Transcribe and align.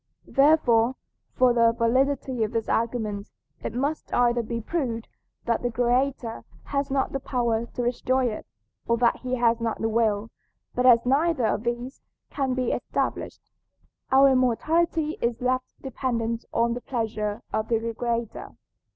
Therefore, 0.25 0.95
for 1.35 1.53
the 1.53 1.73
validity 1.73 2.43
of 2.43 2.53
this 2.53 2.67
argument, 2.67 3.29
it 3.61 3.75
must 3.75 4.11
either 4.11 4.41
be 4.41 4.59
proved 4.59 5.07
that 5.45 5.61
the 5.61 5.69
"Creator" 5.71 6.43
has 6.63 6.89
not 6.89 7.11
the 7.11 7.19
power 7.19 7.67
to 7.67 7.83
destroy 7.85 8.25
it, 8.25 8.47
or 8.87 8.97
that 8.97 9.17
he 9.17 9.35
has 9.35 9.61
not 9.61 9.79
the 9.79 9.87
will; 9.89 10.31
but 10.73 10.87
as 10.87 11.05
neither 11.05 11.45
of 11.45 11.61
these 11.65 12.01
can 12.31 12.55
be 12.55 12.71
established, 12.71 13.51
our 14.11 14.29
immortality 14.29 15.19
is 15.21 15.39
left 15.39 15.79
dependent 15.83 16.45
on 16.51 16.73
the 16.73 16.81
pleasure 16.81 17.43
of 17.53 17.67
the 17.67 17.93
Creator. 17.93 18.55